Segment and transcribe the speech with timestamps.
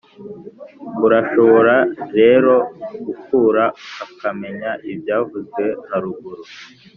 [1.05, 1.75] urashobora
[2.19, 2.53] rero
[3.05, 3.63] gukura
[4.11, 6.43] ukamenya ibyavuzwe haruguru